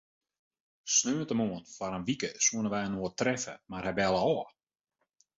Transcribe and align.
Sneontemoarn 0.93 1.67
foar 1.73 1.93
in 1.97 2.07
wike 2.07 2.29
soene 2.45 2.69
wy 2.73 2.81
inoar 2.87 3.13
treffe, 3.19 3.53
mar 3.69 3.85
hy 3.87 3.93
belle 3.99 4.21
ôf. 4.33 4.49